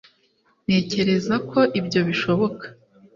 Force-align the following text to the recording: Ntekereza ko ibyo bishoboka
Ntekereza 0.65 1.35
ko 1.49 1.59
ibyo 1.79 1.99
bishoboka 2.07 2.65